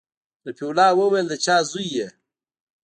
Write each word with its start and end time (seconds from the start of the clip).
رفيع 0.47 0.67
الله 0.71 0.91
وويل 0.99 1.25
د 1.29 1.33
چا 1.45 1.55
زوى 1.69 1.85
يې. 1.95 2.07